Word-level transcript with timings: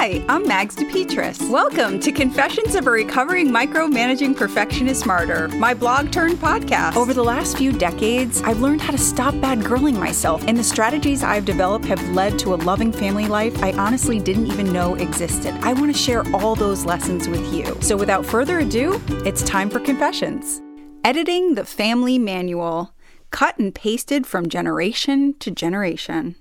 Hi, 0.00 0.24
I'm 0.30 0.48
Mags 0.48 0.76
DePetris. 0.76 1.50
Welcome 1.50 2.00
to 2.00 2.10
Confessions 2.10 2.74
of 2.74 2.86
a 2.86 2.90
Recovering 2.90 3.50
Micromanaging 3.50 4.34
Perfectionist 4.34 5.04
Martyr, 5.04 5.48
my 5.48 5.74
blog 5.74 6.10
turned 6.10 6.38
podcast. 6.38 6.96
Over 6.96 7.12
the 7.12 7.22
last 7.22 7.58
few 7.58 7.70
decades, 7.70 8.40
I've 8.40 8.62
learned 8.62 8.80
how 8.80 8.92
to 8.92 8.98
stop 8.98 9.38
bad 9.42 9.58
girling 9.58 9.98
myself, 9.98 10.42
and 10.46 10.56
the 10.56 10.64
strategies 10.64 11.22
I've 11.22 11.44
developed 11.44 11.84
have 11.84 12.02
led 12.12 12.38
to 12.38 12.54
a 12.54 12.56
loving 12.56 12.92
family 12.92 13.26
life 13.26 13.62
I 13.62 13.72
honestly 13.72 14.18
didn't 14.18 14.46
even 14.46 14.72
know 14.72 14.94
existed. 14.94 15.52
I 15.60 15.74
want 15.74 15.94
to 15.94 16.02
share 16.02 16.24
all 16.34 16.54
those 16.54 16.86
lessons 16.86 17.28
with 17.28 17.52
you. 17.52 17.76
So 17.82 17.94
without 17.94 18.24
further 18.24 18.60
ado, 18.60 18.98
it's 19.26 19.42
time 19.42 19.68
for 19.68 19.80
Confessions. 19.80 20.62
Editing 21.04 21.56
the 21.56 21.66
Family 21.66 22.18
Manual, 22.18 22.94
cut 23.30 23.58
and 23.58 23.74
pasted 23.74 24.26
from 24.26 24.48
generation 24.48 25.34
to 25.40 25.50
generation. 25.50 26.36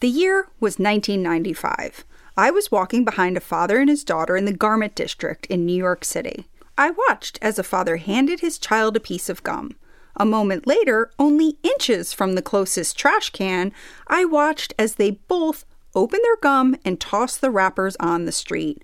The 0.00 0.08
year 0.08 0.48
was 0.60 0.78
1995. 0.78 2.06
I 2.36 2.50
was 2.50 2.72
walking 2.72 3.04
behind 3.04 3.36
a 3.36 3.40
father 3.40 3.78
and 3.78 3.88
his 3.88 4.02
daughter 4.02 4.36
in 4.36 4.44
the 4.44 4.52
Garment 4.52 4.96
District 4.96 5.46
in 5.46 5.64
New 5.64 5.76
York 5.76 6.04
City. 6.04 6.46
I 6.76 6.90
watched 6.90 7.38
as 7.40 7.60
a 7.60 7.62
father 7.62 7.98
handed 7.98 8.40
his 8.40 8.58
child 8.58 8.96
a 8.96 9.00
piece 9.00 9.28
of 9.28 9.44
gum. 9.44 9.76
A 10.16 10.26
moment 10.26 10.66
later, 10.66 11.12
only 11.16 11.56
inches 11.62 12.12
from 12.12 12.34
the 12.34 12.42
closest 12.42 12.98
trash 12.98 13.30
can, 13.30 13.72
I 14.08 14.24
watched 14.24 14.74
as 14.76 14.96
they 14.96 15.12
both 15.12 15.64
opened 15.94 16.22
their 16.24 16.36
gum 16.38 16.74
and 16.84 17.00
tossed 17.00 17.40
the 17.40 17.52
wrappers 17.52 17.94
on 18.00 18.24
the 18.24 18.32
street. 18.32 18.82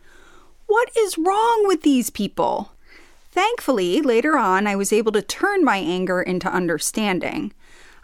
What 0.66 0.90
is 0.96 1.18
wrong 1.18 1.66
with 1.66 1.82
these 1.82 2.10
people? 2.10 2.70
Thankfully, 3.32 4.00
later 4.00 4.38
on, 4.38 4.68
I 4.68 4.76
was 4.76 4.92
able 4.92 5.10
to 5.12 5.22
turn 5.22 5.64
my 5.64 5.78
anger 5.78 6.22
into 6.22 6.48
understanding. 6.48 7.52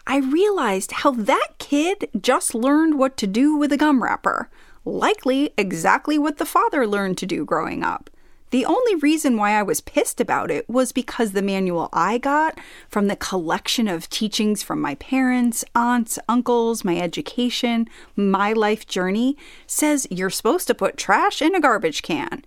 I 0.05 0.17
realized 0.17 0.91
how 0.91 1.11
that 1.11 1.49
kid 1.57 2.09
just 2.19 2.53
learned 2.53 2.97
what 2.97 3.15
to 3.17 3.27
do 3.27 3.55
with 3.55 3.71
a 3.71 3.77
gum 3.77 4.03
wrapper 4.03 4.49
likely 4.87 5.53
exactly 5.57 6.17
what 6.17 6.37
the 6.37 6.45
father 6.45 6.87
learned 6.87 7.17
to 7.19 7.25
do 7.25 7.45
growing 7.45 7.83
up. 7.83 8.09
The 8.49 8.65
only 8.65 8.95
reason 8.95 9.35
why 9.35 9.51
I 9.51 9.61
was 9.61 9.81
pissed 9.81 10.21
about 10.21 10.49
it 10.49 10.69
was 10.69 10.93
because 10.93 11.33
the 11.33 11.41
manual 11.41 11.89
I 11.91 12.17
got 12.17 12.57
from 12.87 13.07
the 13.07 13.17
collection 13.17 13.89
of 13.89 14.09
teachings 14.09 14.63
from 14.63 14.79
my 14.79 14.95
parents, 14.95 15.65
aunts, 15.75 16.17
uncles, 16.29 16.85
my 16.85 16.97
education, 16.97 17.89
my 18.15 18.53
life 18.53 18.87
journey 18.87 19.35
says 19.65 20.07
you're 20.09 20.29
supposed 20.29 20.67
to 20.67 20.73
put 20.73 20.95
trash 20.95 21.41
in 21.41 21.55
a 21.55 21.59
garbage 21.59 22.01
can. 22.01 22.45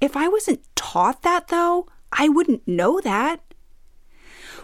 If 0.00 0.16
I 0.16 0.26
wasn't 0.26 0.64
taught 0.74 1.22
that, 1.22 1.48
though, 1.48 1.86
I 2.12 2.28
wouldn't 2.28 2.66
know 2.66 3.00
that. 3.00 3.40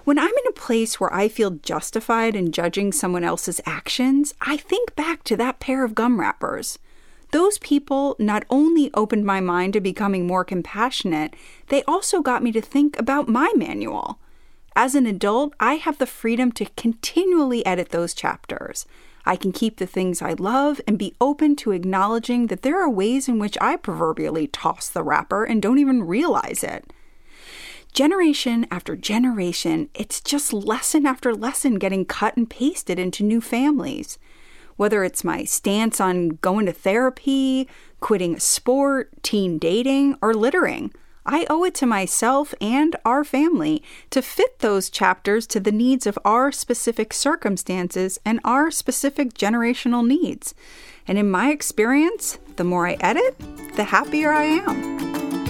When 0.03 0.19
I'm 0.19 0.27
in 0.27 0.49
a 0.49 0.53
place 0.53 0.99
where 0.99 1.13
I 1.15 1.29
feel 1.29 1.51
justified 1.51 2.35
in 2.35 2.53
judging 2.53 2.91
someone 2.91 3.25
else's 3.25 3.61
actions, 3.65 4.35
I 4.41 4.57
think 4.57 4.97
back 4.97 5.23
to 5.25 5.37
that 5.37 5.61
pair 5.61 5.85
of 5.85 5.95
gum 5.95 6.21
wrappers. 6.21 6.79
Those 7.35 7.59
people 7.59 8.15
not 8.21 8.45
only 8.49 8.93
opened 8.95 9.25
my 9.25 9.41
mind 9.41 9.73
to 9.73 9.81
becoming 9.81 10.25
more 10.25 10.45
compassionate, 10.45 11.35
they 11.67 11.83
also 11.83 12.23
got 12.23 12.45
me 12.45 12.53
to 12.53 12.61
think 12.61 12.97
about 12.97 13.27
my 13.27 13.53
manual. 13.57 14.21
As 14.77 14.95
an 14.95 15.05
adult, 15.05 15.53
I 15.59 15.75
have 15.75 15.99
the 15.99 16.07
freedom 16.07 16.53
to 16.53 16.67
continually 16.77 17.67
edit 17.67 17.89
those 17.89 18.15
chapters. 18.15 18.87
I 19.27 19.35
can 19.35 19.51
keep 19.51 19.79
the 19.79 19.87
things 19.87 20.23
I 20.23 20.35
love 20.35 20.81
and 20.87 20.97
be 20.97 21.17
open 21.21 21.57
to 21.57 21.73
acknowledging 21.73 22.47
that 22.47 22.63
there 22.63 22.81
are 22.81 22.89
ways 22.89 23.27
in 23.27 23.41
which 23.41 23.59
I 23.61 23.75
proverbially 23.79 24.47
toss 24.47 24.89
the 24.89 25.03
wrapper 25.03 25.43
and 25.45 25.61
don't 25.61 25.81
even 25.81 26.05
realize 26.05 26.63
it. 26.63 26.93
Generation 27.93 28.65
after 28.71 28.95
generation, 28.95 29.91
it's 29.93 30.21
just 30.21 30.53
lesson 30.53 31.05
after 31.05 31.35
lesson 31.35 31.81
getting 31.81 32.05
cut 32.05 32.37
and 32.37 32.49
pasted 32.49 33.01
into 33.01 33.25
new 33.25 33.41
families 33.41 34.21
whether 34.77 35.05
it's 35.05 35.25
my 35.25 35.45
stance 35.45 36.01
on 36.01 36.31
going 36.41 36.67
to 36.67 36.73
therapy, 36.73 37.69
quitting 38.01 38.35
a 38.35 38.41
sport, 38.41 39.11
teen 39.23 39.59
dating, 39.59 40.17
or 40.21 40.35
littering. 40.35 40.93
I 41.27 41.47
owe 41.49 41.65
it 41.65 41.75
to 41.77 41.87
myself 41.87 42.55
and 42.61 42.97
our 43.05 43.25
family 43.25 43.83
to 44.11 44.21
fit 44.21 44.59
those 44.59 44.91
chapters 44.91 45.47
to 45.49 45.61
the 45.61 45.73
needs 45.73 46.07
of 46.07 46.19
our 46.25 46.53
specific 46.53 47.15
circumstances 47.15 48.19
and 48.27 48.41
our 48.45 48.71
specific 48.71 49.33
generational 49.33 50.07
needs. 50.07 50.55
And 51.07 51.17
in 51.17 51.31
my 51.31 51.51
experience, 51.51 52.39
the 52.57 52.65
more 52.65 52.87
I 52.87 52.99
edit, 53.01 53.39
the 53.77 53.85
happier 53.85 54.33
I 54.33 54.45
am. 54.45 54.94